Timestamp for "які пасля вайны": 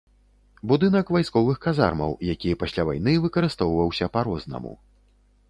2.31-3.13